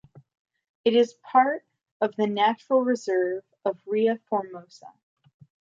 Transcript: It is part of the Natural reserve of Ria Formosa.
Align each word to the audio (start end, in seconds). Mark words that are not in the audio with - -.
It 0.83 0.95
is 0.95 1.13
part 1.21 1.63
of 2.01 2.15
the 2.15 2.25
Natural 2.25 2.81
reserve 2.83 3.43
of 3.63 3.79
Ria 3.85 4.17
Formosa. 4.29 4.91